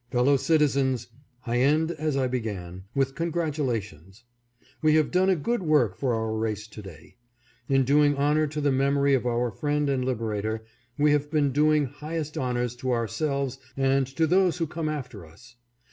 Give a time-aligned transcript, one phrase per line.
[0.10, 1.06] Fellow citizens,
[1.46, 4.24] I end as I began, with congratulations.
[4.82, 7.14] We have done a good work for our race to day.
[7.68, 10.64] In doing honor to the memory of our friend and liberator
[10.98, 15.54] we have been doing highest honors to ourselves and to those who come after us.